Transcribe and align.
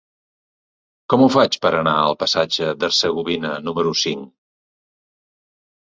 Com 1.13 1.25
ho 1.25 1.27
faig 1.35 1.59
per 1.67 1.73
anar 1.81 1.93
al 2.07 2.17
passatge 2.25 2.73
d'Hercegovina 2.83 3.55
número 3.71 3.97
cinc? 4.09 4.29